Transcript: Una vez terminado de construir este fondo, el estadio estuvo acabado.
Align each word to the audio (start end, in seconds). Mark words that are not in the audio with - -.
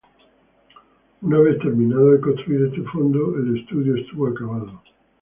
Una 1.21 1.37
vez 1.41 1.59
terminado 1.59 2.13
de 2.13 2.21
construir 2.21 2.65
este 2.73 2.81
fondo, 2.89 3.35
el 3.37 3.55
estadio 3.55 3.95
estuvo 3.97 4.29
acabado. 4.29 4.81